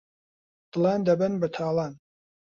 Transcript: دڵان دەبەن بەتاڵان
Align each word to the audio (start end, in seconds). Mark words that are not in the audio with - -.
دڵان 0.71 0.99
دەبەن 1.07 1.33
بەتاڵان 1.41 1.91